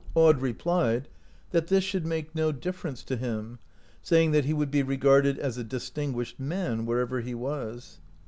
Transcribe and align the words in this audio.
Aud 0.15 0.41
re 0.41 0.51
plied, 0.51 1.07
that 1.51 1.67
this 1.67 1.83
should 1.83 2.07
make 2.07 2.33
no 2.33 2.51
difference 2.51 3.03
to 3.03 3.15
him, 3.15 3.59
saying 4.01 4.31
that 4.31 4.45
he 4.45 4.51
would 4.51 4.71
be 4.71 4.81
regarded 4.81 5.37
as 5.37 5.59
a 5.59 5.63
distinguished 5.63 6.39
man 6.39 6.87
wherever 6.87 7.21
he 7.21 7.35
was. 7.35 7.99